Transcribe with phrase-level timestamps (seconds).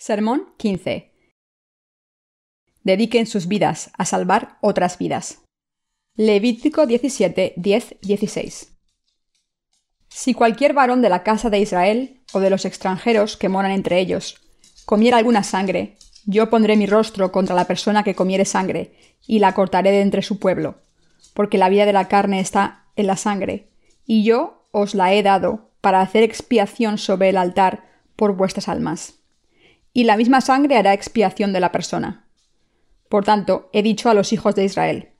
[0.00, 1.12] Sermón 15.
[2.84, 5.42] Dediquen sus vidas a salvar otras vidas.
[6.16, 8.72] Levítico 17, 10, 16.
[10.08, 14.00] Si cualquier varón de la casa de Israel o de los extranjeros que moran entre
[14.00, 14.40] ellos
[14.86, 18.94] comiera alguna sangre, yo pondré mi rostro contra la persona que comiere sangre
[19.26, 20.78] y la cortaré de entre su pueblo,
[21.34, 23.68] porque la vida de la carne está en la sangre,
[24.06, 27.84] y yo os la he dado para hacer expiación sobre el altar
[28.16, 29.19] por vuestras almas
[29.92, 32.26] y la misma sangre hará expiación de la persona.
[33.08, 35.10] Por tanto, he dicho a los hijos de Israel,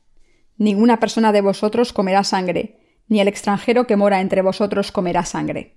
[0.57, 5.77] ninguna persona de vosotros comerá sangre, ni el extranjero que mora entre vosotros comerá sangre.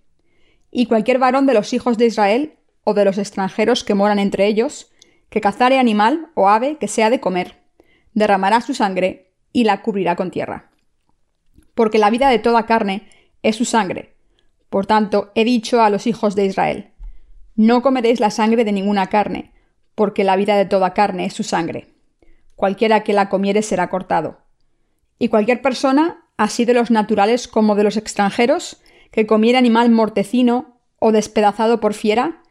[0.70, 4.46] Y cualquier varón de los hijos de Israel, o de los extranjeros que moran entre
[4.46, 4.92] ellos,
[5.30, 7.64] que cazare animal o ave que sea de comer,
[8.14, 10.72] derramará su sangre y la cubrirá con tierra.
[11.74, 13.08] Porque la vida de toda carne
[13.42, 14.16] es su sangre.
[14.70, 16.93] Por tanto, he dicho a los hijos de Israel,
[17.56, 19.52] no comeréis la sangre de ninguna carne,
[19.96, 21.94] porque la vida de toda carne es su sangre.
[22.56, 24.40] Cualquiera que la comiere será cortado.
[25.20, 28.82] Y cualquier persona, así de los naturales como de los extranjeros,
[29.12, 32.42] que comiere animal mortecino o despedazado por fiera,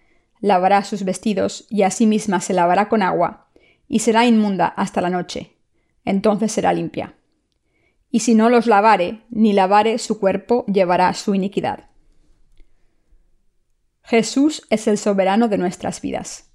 [0.41, 3.49] lavará sus vestidos y a sí misma se lavará con agua,
[3.89, 5.57] y será inmunda hasta la noche.
[6.05, 7.15] Entonces será limpia.
[8.11, 11.89] Y si no los lavare, ni lavare su cuerpo, llevará su iniquidad.
[14.05, 16.51] Jesús es el soberano de nuestras vidas.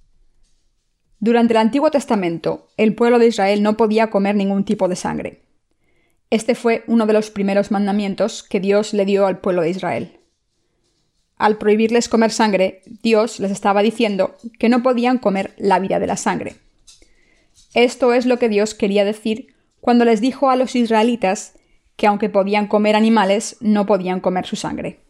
[1.20, 5.42] Durante el Antiguo Testamento, el pueblo de Israel no podía comer ningún tipo de sangre.
[6.30, 10.20] Este fue uno de los primeros mandamientos que Dios le dio al pueblo de Israel.
[11.36, 16.06] Al prohibirles comer sangre, Dios les estaba diciendo que no podían comer la vida de
[16.06, 16.56] la sangre.
[17.74, 21.54] Esto es lo que Dios quería decir cuando les dijo a los israelitas
[21.96, 25.00] que aunque podían comer animales, no podían comer su sangre.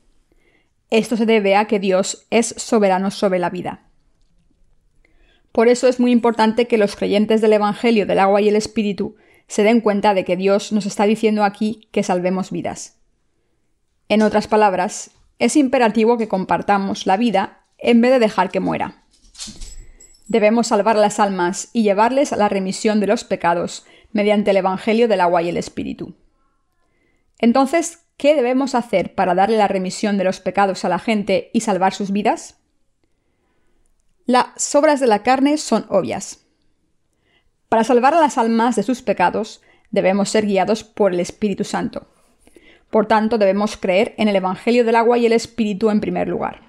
[0.91, 3.89] Esto se debe a que Dios es soberano sobre la vida.
[5.53, 9.17] Por eso es muy importante que los creyentes del Evangelio del agua y el Espíritu
[9.49, 12.99] se den cuenta de que Dios nos está diciendo aquí que salvemos vidas.
[14.09, 19.05] En otras palabras, es imperativo que compartamos la vida en vez de dejar que muera.
[20.27, 25.09] Debemos salvar las almas y llevarles a la remisión de los pecados mediante el Evangelio
[25.09, 26.15] del agua y el Espíritu.
[27.39, 31.61] Entonces, ¿Qué debemos hacer para darle la remisión de los pecados a la gente y
[31.61, 32.59] salvar sus vidas?
[34.27, 36.45] Las obras de la carne son obvias.
[37.69, 39.63] Para salvar a las almas de sus pecados,
[39.93, 42.09] debemos ser guiados por el Espíritu Santo.
[42.91, 46.63] Por tanto, debemos creer en el Evangelio del agua y el Espíritu en primer lugar.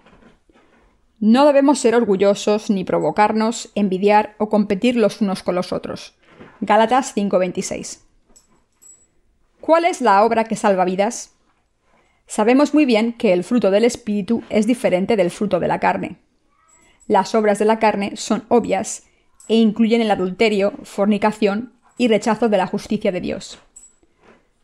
[1.19, 6.13] No debemos ser orgullosos ni provocarnos, envidiar o competir los unos con los otros.
[6.61, 8.01] Gálatas 5:26.
[9.59, 11.38] ¿Cuál es la obra que salva vidas?
[12.29, 16.17] Sabemos muy bien que el fruto del Espíritu es diferente del fruto de la carne.
[17.07, 19.07] Las obras de la carne son obvias
[19.47, 23.57] e incluyen el adulterio, fornicación y rechazo de la justicia de Dios.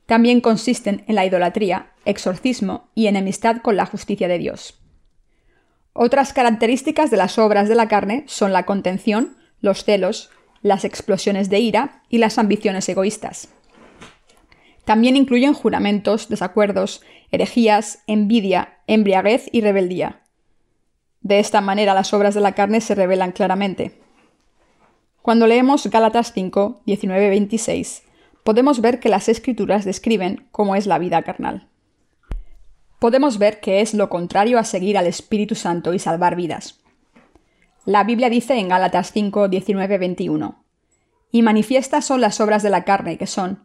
[0.05, 4.79] También consisten en la idolatría, exorcismo y enemistad con la justicia de Dios.
[5.91, 10.29] Otras características de las obras de la carne son la contención, los celos,
[10.61, 13.54] las explosiones de ira y las ambiciones egoístas.
[14.85, 17.01] También incluyen juramentos, desacuerdos,
[17.31, 20.21] herejías, envidia, embriaguez y rebeldía.
[21.21, 23.99] De esta manera las obras de la carne se revelan claramente.
[25.23, 28.03] Cuando leemos Gálatas 5, 19, 26,
[28.43, 31.67] podemos ver que las escrituras describen cómo es la vida carnal.
[32.99, 36.79] Podemos ver que es lo contrario a seguir al Espíritu Santo y salvar vidas.
[37.85, 40.63] La Biblia dice en Gálatas 5, 19, 21,
[41.31, 43.64] Y manifiestas son las obras de la carne, que son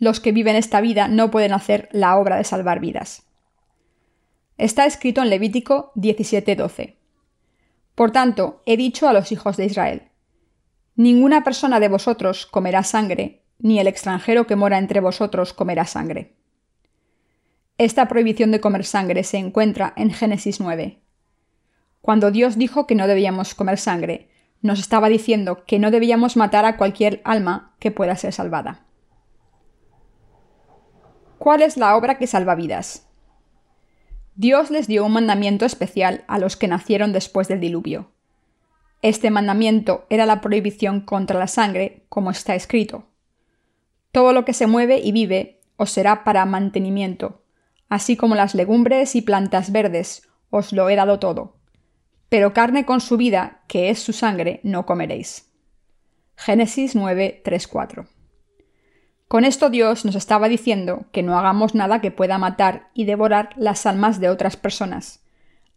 [0.00, 3.22] los que viven esta vida no pueden hacer la obra de salvar vidas.
[4.58, 6.96] Está escrito en Levítico 17:12.
[7.94, 10.10] Por tanto, he dicho a los hijos de Israel,
[10.96, 16.34] Ninguna persona de vosotros comerá sangre, ni el extranjero que mora entre vosotros comerá sangre.
[17.78, 21.00] Esta prohibición de comer sangre se encuentra en Génesis 9.
[22.02, 24.28] Cuando Dios dijo que no debíamos comer sangre,
[24.60, 28.89] nos estaba diciendo que no debíamos matar a cualquier alma que pueda ser salvada.
[31.40, 33.08] ¿Cuál es la obra que salva vidas?
[34.34, 38.10] Dios les dio un mandamiento especial a los que nacieron después del diluvio.
[39.00, 43.06] Este mandamiento era la prohibición contra la sangre, como está escrito.
[44.12, 47.42] Todo lo que se mueve y vive os será para mantenimiento,
[47.88, 51.56] así como las legumbres y plantas verdes, os lo he dado todo.
[52.28, 55.50] Pero carne con su vida, que es su sangre, no comeréis.
[56.36, 58.19] Génesis 9, 3, 4.
[59.30, 63.50] Con esto Dios nos estaba diciendo que no hagamos nada que pueda matar y devorar
[63.54, 65.22] las almas de otras personas,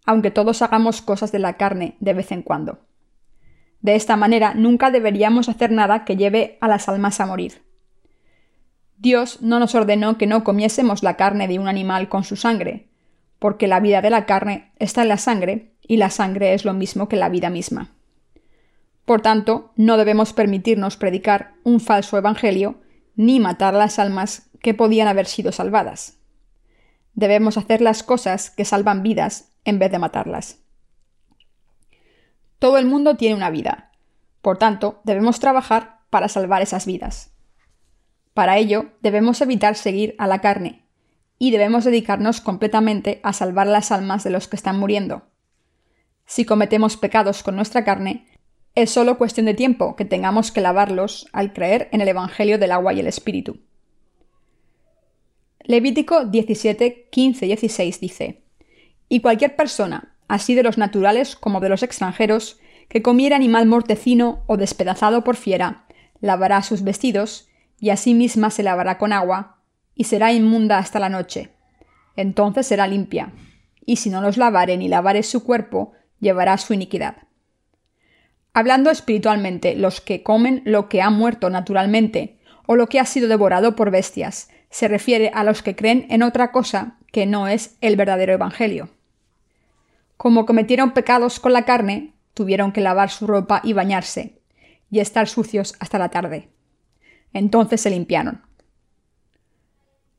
[0.07, 2.79] aunque todos hagamos cosas de la carne de vez en cuando.
[3.79, 7.61] De esta manera nunca deberíamos hacer nada que lleve a las almas a morir.
[8.97, 12.87] Dios no nos ordenó que no comiésemos la carne de un animal con su sangre,
[13.37, 16.73] porque la vida de la carne está en la sangre y la sangre es lo
[16.73, 17.91] mismo que la vida misma.
[19.05, 22.79] Por tanto, no debemos permitirnos predicar un falso evangelio
[23.15, 26.19] ni matar las almas que podían haber sido salvadas.
[27.13, 30.59] Debemos hacer las cosas que salvan vidas en vez de matarlas.
[32.59, 33.91] Todo el mundo tiene una vida.
[34.41, 37.33] Por tanto, debemos trabajar para salvar esas vidas.
[38.33, 40.87] Para ello, debemos evitar seguir a la carne
[41.37, 45.27] y debemos dedicarnos completamente a salvar las almas de los que están muriendo.
[46.25, 48.27] Si cometemos pecados con nuestra carne,
[48.75, 52.71] es solo cuestión de tiempo que tengamos que lavarlos al creer en el Evangelio del
[52.71, 53.59] agua y el Espíritu.
[55.59, 58.43] Levítico 17, 15 y 16 dice,
[59.09, 62.59] Y cualquier persona, así de los naturales como de los extranjeros,
[62.89, 65.85] que comiera animal mortecino o despedazado por fiera,
[66.19, 67.47] lavará sus vestidos,
[67.79, 69.57] y a sí misma se lavará con agua,
[69.95, 71.51] y será inmunda hasta la noche.
[72.15, 73.33] Entonces será limpia,
[73.85, 77.17] y si no los lavare ni lavare su cuerpo, llevará su iniquidad.
[78.53, 83.27] Hablando espiritualmente, los que comen lo que ha muerto naturalmente o lo que ha sido
[83.27, 87.77] devorado por bestias, se refiere a los que creen en otra cosa que no es
[87.81, 88.89] el verdadero Evangelio.
[90.17, 94.39] Como cometieron pecados con la carne, tuvieron que lavar su ropa y bañarse,
[94.89, 96.49] y estar sucios hasta la tarde.
[97.33, 98.43] Entonces se limpiaron.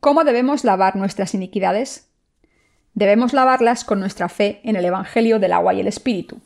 [0.01, 2.11] ¿Cómo debemos lavar nuestras iniquidades?
[2.95, 6.41] Debemos lavarlas con nuestra fe en el Evangelio del agua y el Espíritu.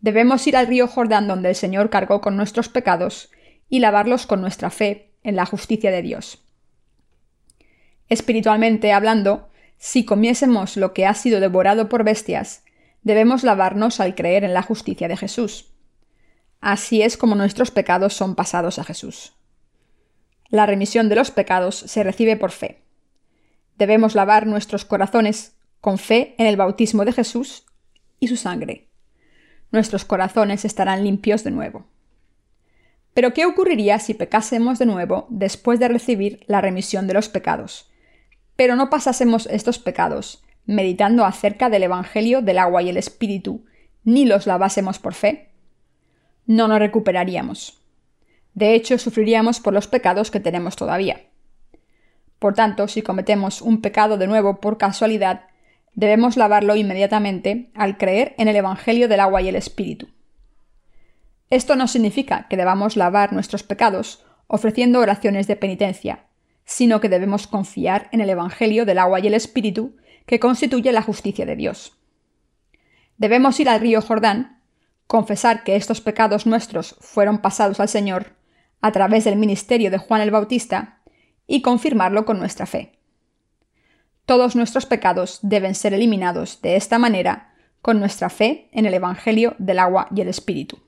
[0.00, 3.30] Debemos ir al río Jordán donde el Señor cargó con nuestros pecados
[3.68, 6.44] y lavarlos con nuestra fe en la justicia de Dios.
[8.08, 12.64] Espiritualmente hablando, si comiésemos lo que ha sido devorado por bestias,
[13.02, 15.72] debemos lavarnos al creer en la justicia de Jesús.
[16.60, 19.34] Así es como nuestros pecados son pasados a Jesús.
[20.48, 22.82] La remisión de los pecados se recibe por fe.
[23.76, 27.66] Debemos lavar nuestros corazones con fe en el bautismo de Jesús
[28.18, 28.87] y su sangre
[29.70, 31.86] nuestros corazones estarán limpios de nuevo.
[33.14, 37.90] Pero ¿qué ocurriría si pecásemos de nuevo después de recibir la remisión de los pecados?
[38.56, 43.64] Pero no pasásemos estos pecados meditando acerca del Evangelio del agua y el Espíritu,
[44.04, 45.48] ni los lavásemos por fe.
[46.46, 47.82] No nos recuperaríamos.
[48.52, 51.22] De hecho, sufriríamos por los pecados que tenemos todavía.
[52.38, 55.47] Por tanto, si cometemos un pecado de nuevo por casualidad,
[55.98, 60.06] debemos lavarlo inmediatamente al creer en el Evangelio del agua y el Espíritu.
[61.50, 66.26] Esto no significa que debamos lavar nuestros pecados ofreciendo oraciones de penitencia,
[66.64, 71.02] sino que debemos confiar en el Evangelio del agua y el Espíritu, que constituye la
[71.02, 71.98] justicia de Dios.
[73.16, 74.60] Debemos ir al río Jordán,
[75.08, 78.36] confesar que estos pecados nuestros fueron pasados al Señor
[78.80, 81.00] a través del ministerio de Juan el Bautista
[81.48, 82.97] y confirmarlo con nuestra fe.
[84.28, 89.54] Todos nuestros pecados deben ser eliminados de esta manera con nuestra fe en el Evangelio
[89.56, 90.80] del agua y el Espíritu.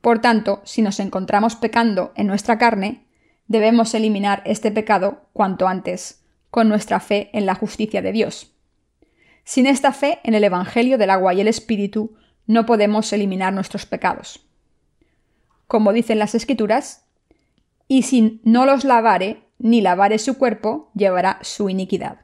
[0.00, 3.06] Por tanto, si nos encontramos pecando en nuestra carne,
[3.46, 8.52] debemos eliminar este pecado cuanto antes, con nuestra fe en la justicia de Dios.
[9.44, 12.16] Sin esta fe en el Evangelio del agua y el Espíritu,
[12.48, 14.44] no podemos eliminar nuestros pecados.
[15.68, 17.06] Como dicen las Escrituras,
[17.86, 22.18] y si no los lavare, ni lavare su cuerpo, llevará su iniquidad.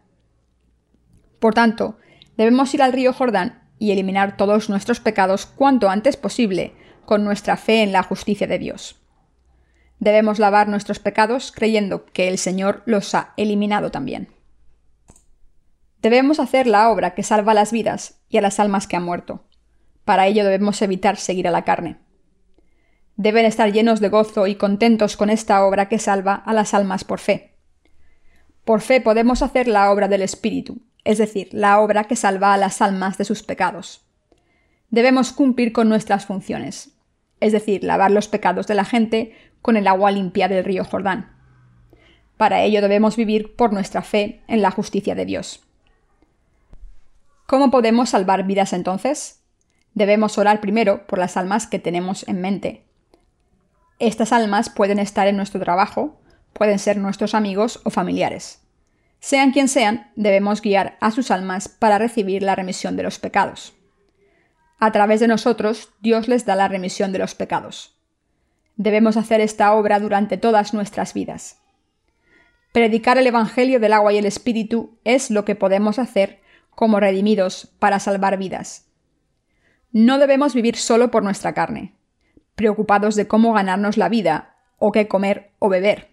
[1.38, 1.96] Por tanto,
[2.36, 6.74] debemos ir al río Jordán y eliminar todos nuestros pecados cuanto antes posible,
[7.06, 9.00] con nuestra fe en la justicia de Dios.
[10.00, 14.28] Debemos lavar nuestros pecados creyendo que el Señor los ha eliminado también.
[16.02, 19.46] Debemos hacer la obra que salva las vidas y a las almas que han muerto.
[20.04, 22.00] Para ello debemos evitar seguir a la carne
[23.20, 27.04] deben estar llenos de gozo y contentos con esta obra que salva a las almas
[27.04, 27.54] por fe.
[28.64, 32.56] Por fe podemos hacer la obra del Espíritu, es decir, la obra que salva a
[32.56, 34.06] las almas de sus pecados.
[34.88, 36.96] Debemos cumplir con nuestras funciones,
[37.40, 41.36] es decir, lavar los pecados de la gente con el agua limpia del río Jordán.
[42.38, 45.62] Para ello debemos vivir por nuestra fe en la justicia de Dios.
[47.46, 49.42] ¿Cómo podemos salvar vidas entonces?
[49.92, 52.89] Debemos orar primero por las almas que tenemos en mente.
[54.00, 56.18] Estas almas pueden estar en nuestro trabajo,
[56.54, 58.62] pueden ser nuestros amigos o familiares.
[59.20, 63.74] Sean quien sean, debemos guiar a sus almas para recibir la remisión de los pecados.
[64.78, 67.94] A través de nosotros, Dios les da la remisión de los pecados.
[68.76, 71.58] Debemos hacer esta obra durante todas nuestras vidas.
[72.72, 76.40] Predicar el Evangelio del agua y el Espíritu es lo que podemos hacer
[76.70, 78.86] como redimidos para salvar vidas.
[79.92, 81.99] No debemos vivir solo por nuestra carne,
[82.60, 86.08] preocupados de cómo ganarnos la vida, o qué comer o beber.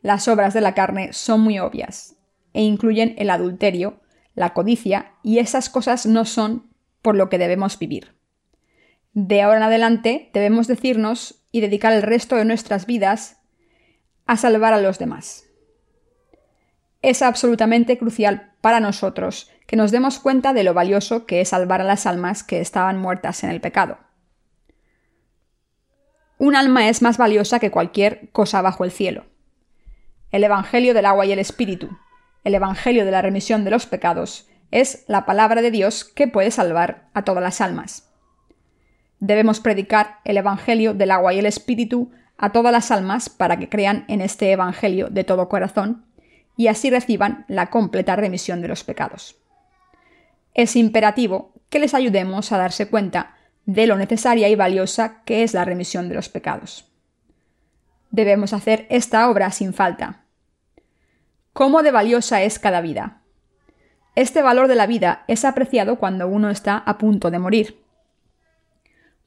[0.00, 2.16] Las obras de la carne son muy obvias,
[2.54, 4.00] e incluyen el adulterio,
[4.34, 6.70] la codicia, y esas cosas no son
[7.02, 8.14] por lo que debemos vivir.
[9.12, 13.36] De ahora en adelante debemos decirnos y dedicar el resto de nuestras vidas
[14.24, 15.44] a salvar a los demás.
[17.02, 21.82] Es absolutamente crucial para nosotros que nos demos cuenta de lo valioso que es salvar
[21.82, 23.98] a las almas que estaban muertas en el pecado.
[26.38, 29.24] Un alma es más valiosa que cualquier cosa bajo el cielo.
[30.30, 31.96] El Evangelio del agua y el Espíritu,
[32.44, 36.50] el Evangelio de la remisión de los pecados, es la palabra de Dios que puede
[36.50, 38.10] salvar a todas las almas.
[39.18, 43.70] Debemos predicar el Evangelio del agua y el Espíritu a todas las almas para que
[43.70, 46.04] crean en este Evangelio de todo corazón
[46.54, 49.36] y así reciban la completa remisión de los pecados.
[50.52, 53.35] Es imperativo que les ayudemos a darse cuenta
[53.66, 56.88] de lo necesaria y valiosa que es la remisión de los pecados.
[58.10, 60.24] Debemos hacer esta obra sin falta.
[61.52, 63.22] ¿Cómo de valiosa es cada vida?
[64.14, 67.82] Este valor de la vida es apreciado cuando uno está a punto de morir.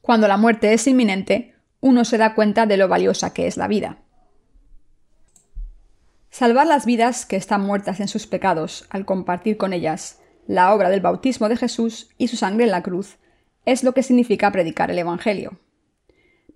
[0.00, 3.68] Cuando la muerte es inminente, uno se da cuenta de lo valiosa que es la
[3.68, 3.98] vida.
[6.30, 10.88] Salvar las vidas que están muertas en sus pecados al compartir con ellas la obra
[10.88, 13.18] del bautismo de Jesús y su sangre en la cruz
[13.70, 15.60] es lo que significa predicar el Evangelio.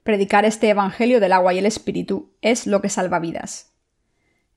[0.02, 3.72] Predicar este Evangelio del agua y el Espíritu es lo que salva vidas.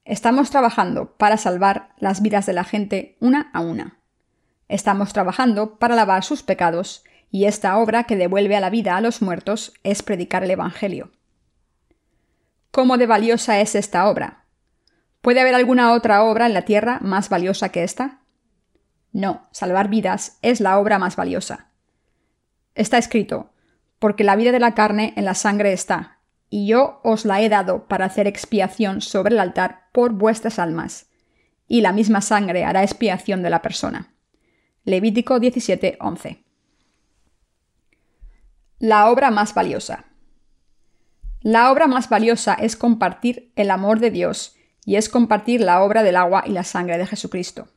[0.05, 3.99] Estamos trabajando para salvar las vidas de la gente una a una.
[4.69, 9.01] Estamos trabajando para lavar sus pecados y esta obra que devuelve a la vida a
[9.01, 11.11] los muertos es predicar el Evangelio.
[12.71, 14.45] ¿Cómo de valiosa es esta obra?
[15.21, 18.21] ¿Puede haber alguna otra obra en la tierra más valiosa que esta?
[19.11, 21.67] No, salvar vidas es la obra más valiosa.
[22.77, 23.49] Está escrito,
[23.97, 27.49] porque la vida de la carne en la sangre está, y yo os la he
[27.49, 31.09] dado para hacer expiación sobre el altar por vuestras almas,
[31.67, 34.13] y la misma sangre hará expiación de la persona.
[34.83, 35.97] Levítico 17,
[38.77, 40.05] la obra más valiosa.
[41.41, 44.55] La obra más valiosa es compartir el amor de Dios
[44.85, 47.69] y es compartir la obra del agua y la sangre de Jesucristo.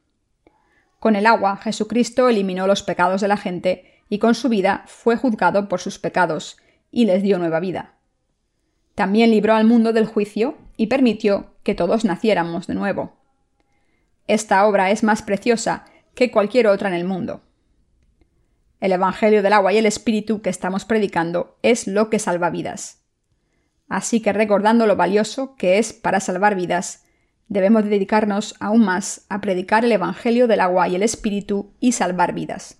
[0.98, 5.16] Con el agua, Jesucristo eliminó los pecados de la gente y con su vida fue
[5.16, 6.58] juzgado por sus pecados
[6.90, 7.94] y les dio nueva vida.
[8.94, 13.16] También libró al mundo del juicio y permitió que todos naciéramos de nuevo.
[14.26, 17.42] Esta obra es más preciosa que cualquier otra en el mundo.
[18.80, 23.04] El Evangelio del agua y el Espíritu que estamos predicando es lo que salva vidas.
[23.88, 27.04] Así que recordando lo valioso que es para salvar vidas,
[27.48, 32.32] debemos dedicarnos aún más a predicar el Evangelio del agua y el Espíritu y salvar
[32.32, 32.79] vidas.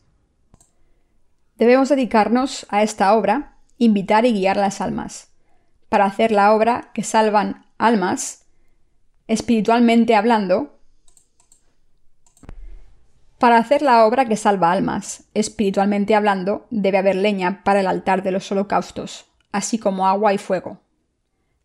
[1.61, 5.31] Debemos dedicarnos a esta obra, invitar y guiar las almas,
[5.91, 8.47] para hacer la obra que salvan almas,
[9.29, 10.81] espiritualmente hablando,
[13.39, 18.23] para hacer la obra que salva almas, espiritualmente hablando, debe haber leña para el altar
[18.23, 20.81] de los holocaustos, así como agua y fuego.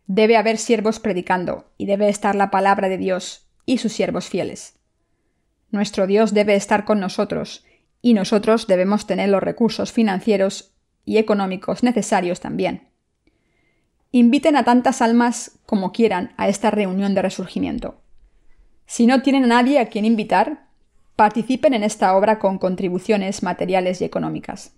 [0.07, 4.77] Debe haber siervos predicando, y debe estar la palabra de Dios y sus siervos fieles.
[5.71, 7.63] Nuestro Dios debe estar con nosotros,
[8.05, 12.89] y nosotros debemos tener los recursos financieros y económicos necesarios también.
[14.11, 17.95] Inviten a tantas almas como quieran a esta reunión de resurgimiento.
[18.85, 20.67] Si no tienen a nadie a quien invitar,
[21.15, 24.75] participen en esta obra con contribuciones materiales y económicas.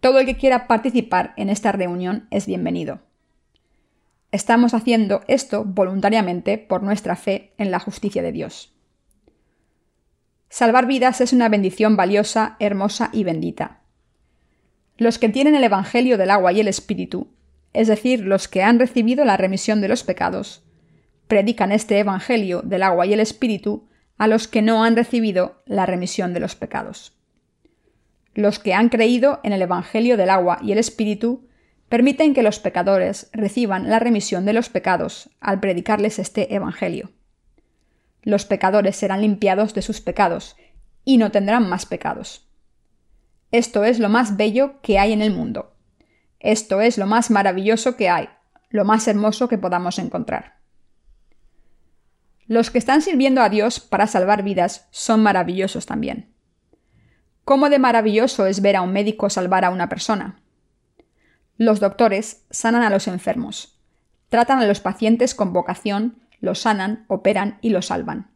[0.00, 3.00] Todo el que quiera participar en esta reunión es bienvenido.
[4.32, 8.69] Estamos haciendo esto voluntariamente por nuestra fe en la justicia de Dios.
[10.52, 13.82] Salvar vidas es una bendición valiosa, hermosa y bendita.
[14.98, 17.28] Los que tienen el Evangelio del agua y el Espíritu,
[17.72, 20.64] es decir, los que han recibido la remisión de los pecados,
[21.28, 23.88] predican este Evangelio del agua y el Espíritu
[24.18, 27.16] a los que no han recibido la remisión de los pecados.
[28.34, 31.46] Los que han creído en el Evangelio del agua y el Espíritu
[31.88, 37.12] permiten que los pecadores reciban la remisión de los pecados al predicarles este Evangelio.
[38.22, 40.56] Los pecadores serán limpiados de sus pecados
[41.04, 42.48] y no tendrán más pecados.
[43.50, 45.74] Esto es lo más bello que hay en el mundo.
[46.38, 48.28] Esto es lo más maravilloso que hay,
[48.70, 50.60] lo más hermoso que podamos encontrar.
[52.46, 56.34] Los que están sirviendo a Dios para salvar vidas son maravillosos también.
[57.44, 60.40] ¿Cómo de maravilloso es ver a un médico salvar a una persona?
[61.56, 63.80] Los doctores sanan a los enfermos,
[64.28, 68.30] tratan a los pacientes con vocación, los sanan, operan y los salvan.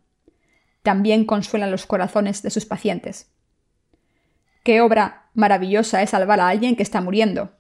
[0.83, 3.31] También consuelan los corazones de sus pacientes.
[4.63, 7.53] Qué obra maravillosa es salvar a alguien que está muriendo.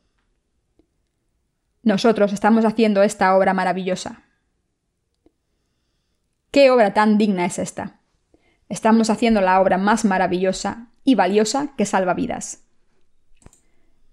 [1.83, 4.23] Nosotros estamos haciendo esta obra maravillosa.
[6.51, 8.01] ¿Qué obra tan digna es esta?
[8.69, 12.65] Estamos haciendo la obra más maravillosa y valiosa que salva vidas.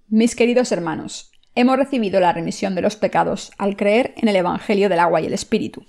[0.08, 4.90] Mis queridos hermanos, hemos recibido la remisión de los pecados al creer en el Evangelio
[4.90, 5.86] del agua y el Espíritu.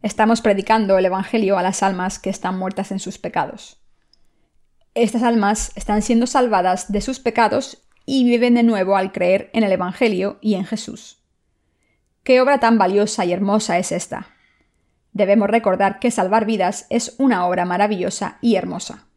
[0.00, 3.82] Estamos predicando el Evangelio a las almas que están muertas en sus pecados.
[4.94, 9.64] Estas almas están siendo salvadas de sus pecados y viven de nuevo al creer en
[9.64, 11.24] el Evangelio y en Jesús.
[12.22, 14.28] ¿Qué obra tan valiosa y hermosa es esta?
[15.12, 19.08] Debemos recordar que salvar vidas es una obra maravillosa y hermosa.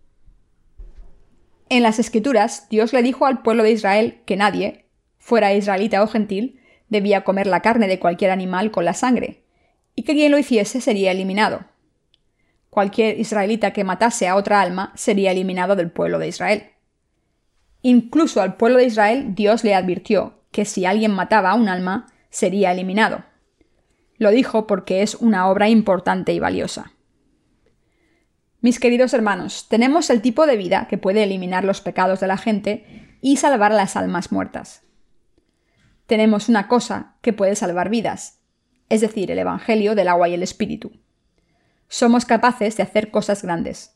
[1.70, 6.08] En las Escrituras, Dios le dijo al pueblo de Israel que nadie, fuera israelita o
[6.08, 6.60] gentil,
[6.90, 9.41] debía comer la carne de cualquier animal con la sangre,
[10.02, 11.64] y que quien lo hiciese sería eliminado.
[12.72, 16.72] Cualquier israelita que matase a otra alma sería eliminado del pueblo de Israel.
[17.84, 22.08] Incluso al pueblo de Israel Dios le advirtió que si alguien mataba a un alma,
[22.32, 23.26] sería eliminado.
[24.18, 26.94] Lo dijo porque es una obra importante y valiosa.
[28.60, 32.38] Mis queridos hermanos, tenemos el tipo de vida que puede eliminar los pecados de la
[32.38, 34.82] gente y salvar las almas muertas.
[36.08, 38.41] Tenemos una cosa que puede salvar vidas,
[38.92, 40.92] es decir, el Evangelio del agua y el Espíritu.
[41.88, 43.96] Somos capaces de hacer cosas grandes.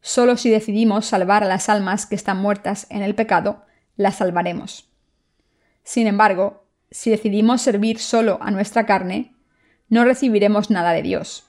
[0.00, 3.64] Solo si decidimos salvar a las almas que están muertas en el pecado,
[3.96, 4.88] las salvaremos.
[5.82, 9.34] Sin embargo, si decidimos servir solo a nuestra carne,
[9.88, 11.48] no recibiremos nada de Dios.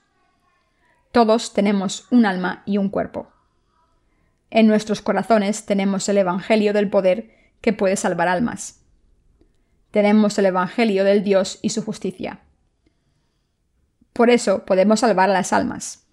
[1.11, 3.31] Todos tenemos un alma y un cuerpo.
[4.49, 7.29] En nuestros corazones tenemos el Evangelio del poder
[7.61, 8.78] que puede salvar almas.
[9.91, 12.41] Tenemos el Evangelio del Dios y su justicia.
[14.13, 16.05] Por eso podemos salvar las almas.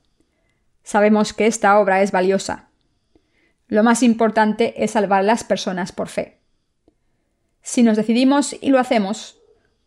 [0.83, 2.69] Sabemos que esta obra es valiosa.
[3.69, 6.39] Lo más importante es salvar las personas por fe.
[7.63, 9.39] Si nos decidimos y lo hacemos,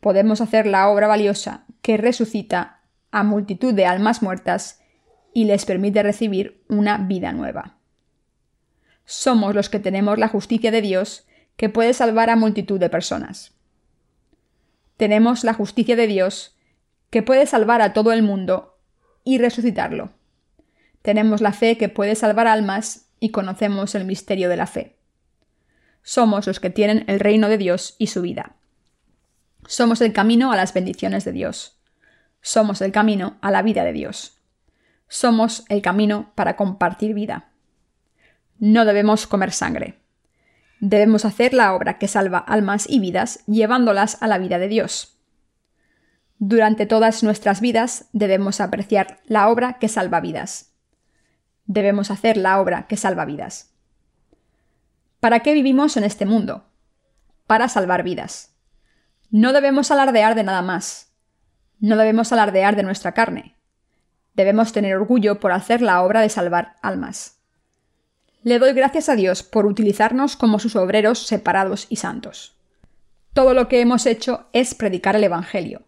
[0.01, 4.81] podemos hacer la obra valiosa que resucita a multitud de almas muertas
[5.33, 7.77] y les permite recibir una vida nueva.
[9.05, 11.25] Somos los que tenemos la justicia de Dios
[11.55, 13.58] que puede salvar a multitud de personas.
[14.99, 16.55] Tenemos la justicia de Dios
[17.09, 18.77] que puede salvar a todo el mundo
[19.23, 20.11] y resucitarlo.
[21.01, 24.99] Tenemos la fe que puede salvar almas y conocemos el misterio de la fe
[26.09, 28.55] somos los que tienen el reino de Dios y su vida.
[29.67, 31.79] Somos el camino a las bendiciones de Dios.
[32.41, 34.39] Somos el camino a la vida de Dios.
[35.07, 37.51] Somos el camino para compartir vida.
[38.57, 39.98] No debemos comer sangre.
[40.79, 45.17] Debemos hacer la obra que salva almas y vidas llevándolas a la vida de Dios.
[46.37, 50.73] Durante todas nuestras vidas debemos apreciar la obra que salva vidas.
[51.65, 53.73] Debemos hacer la obra que salva vidas.
[55.19, 56.65] ¿Para qué vivimos en este mundo?
[57.45, 58.55] Para salvar vidas.
[59.29, 61.13] No debemos alardear de nada más.
[61.79, 63.57] No debemos alardear de nuestra carne.
[64.33, 67.38] Debemos tener orgullo por hacer la obra de salvar almas.
[68.41, 72.55] Le doy gracias a Dios por utilizarnos como sus obreros separados y santos.
[73.33, 75.83] Todo lo que hemos hecho es predicar el Evangelio,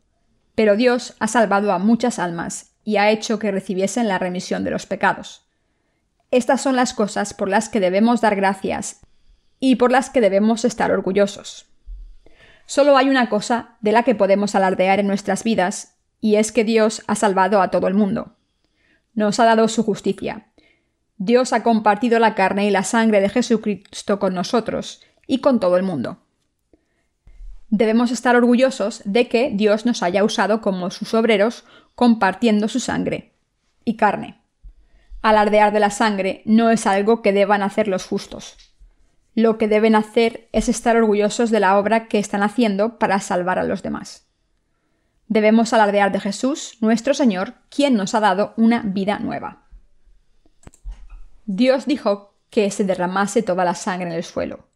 [0.54, 4.72] pero Dios ha salvado a muchas almas y ha hecho que recibiesen la remisión de
[4.72, 5.48] los pecados.
[6.30, 9.00] Estas son las cosas por las que debemos dar gracias
[9.60, 11.68] y por las que debemos estar orgullosos.
[12.66, 16.64] Solo hay una cosa de la que podemos alardear en nuestras vidas, y es que
[16.64, 18.36] Dios ha salvado a todo el mundo.
[19.14, 20.51] Nos ha dado su justicia.
[21.24, 25.78] Dios ha compartido la carne y la sangre de Jesucristo con nosotros y con todo
[25.78, 26.18] el mundo.
[27.70, 31.64] Debemos estar orgullosos de que Dios nos haya usado como sus obreros
[31.96, 33.34] compartiendo su sangre
[33.86, 34.42] y carne.
[35.22, 38.72] Alardear de la sangre no es algo que deban hacer los justos
[39.36, 43.60] lo que deben hacer es estar orgullosos de la obra que están haciendo para salvar
[43.60, 44.28] a los demás.
[45.28, 49.61] Debemos alardear de Jesús, nuestro Señor, quien nos ha dado una vida nueva.
[51.46, 54.68] Dios dijo que se derramase toda la sangre en el suelo.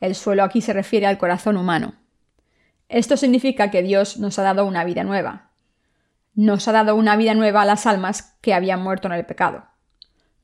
[0.00, 1.94] El suelo aquí se refiere al corazón humano.
[2.88, 5.50] Esto significa que Dios nos ha dado una vida nueva.
[6.34, 9.64] Nos ha dado una vida nueva a las almas que habían muerto en el pecado.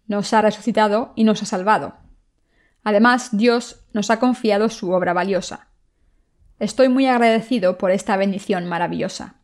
[0.07, 1.96] Nos ha resucitado y nos ha salvado
[2.88, 5.68] Además, Dios nos ha confiado su obra valiosa.
[6.59, 9.35] Estoy muy agradecido por esta bendición maravillosa.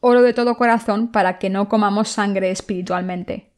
[0.00, 3.52] Oro de todo corazón para que no comamos sangre espiritualmente.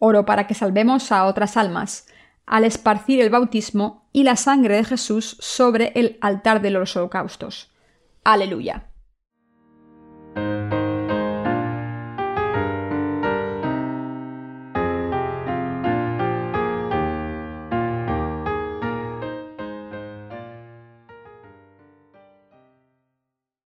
[0.00, 2.08] Oro para que salvemos a otras almas,
[2.46, 7.70] al esparcir el bautismo y la sangre de Jesús sobre el altar de los holocaustos.
[8.24, 8.89] Aleluya.